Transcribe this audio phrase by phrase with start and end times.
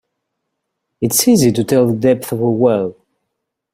[0.99, 2.95] It's easy to tell the depth of a well.